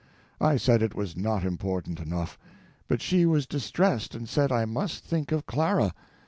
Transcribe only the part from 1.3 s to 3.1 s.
important enough; but